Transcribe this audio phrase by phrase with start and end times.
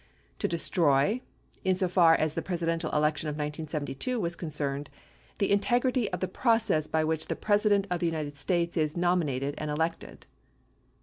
[0.39, 1.21] To destroy,
[1.63, 4.87] insofar as the Presidential election of 1972 was con cerned,
[5.37, 9.53] the integrity of the process by which the President of the United States is nominated
[9.59, 10.25] and elected.